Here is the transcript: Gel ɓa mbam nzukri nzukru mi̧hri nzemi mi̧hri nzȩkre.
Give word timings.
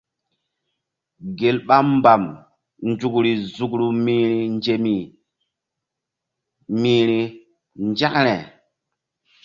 Gel 1.37 1.57
ɓa 1.67 1.75
mbam 1.93 2.23
nzukri 2.89 3.31
nzukru 3.43 3.85
mi̧hri 4.03 4.39
nzemi 4.55 4.97
mi̧hri 6.81 7.19
nzȩkre. 7.87 8.35